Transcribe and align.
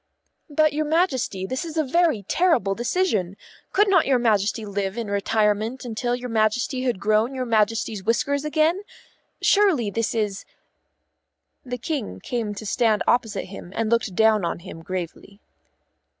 "But, 0.49 0.73
your 0.73 0.85
Majesty, 0.85 1.45
this 1.45 1.63
is 1.63 1.77
a 1.77 1.83
very 1.83 2.23
terrible 2.23 2.73
decision. 2.73 3.37
Could 3.71 3.87
not 3.87 4.07
your 4.07 4.17
Majesty 4.17 4.65
live 4.65 4.97
in 4.97 5.11
retirement 5.11 5.85
until 5.85 6.15
your 6.15 6.27
Majesty 6.27 6.81
had 6.81 6.99
grown 6.99 7.35
your 7.35 7.45
Majesty's 7.45 8.03
whiskers 8.03 8.43
again? 8.43 8.81
Surely 9.43 9.91
this 9.91 10.15
is" 10.15 10.43
The 11.71 11.77
King 11.77 12.19
came 12.19 12.55
to 12.55 12.63
a 12.63 12.65
stand 12.65 13.03
opposite 13.07 13.45
him 13.45 13.71
and 13.75 13.91
looked 13.91 14.15
down 14.15 14.43
on 14.43 14.61
him 14.61 14.81
gravely. 14.81 15.39